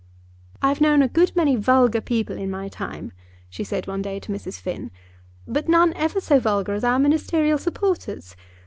[0.63, 3.11] "I've known a good many vulgar people in my time,"
[3.51, 4.59] she said one day to Mrs.
[4.59, 4.89] Finn,
[5.47, 8.35] "but none ever so vulgar as our ministerial supporters.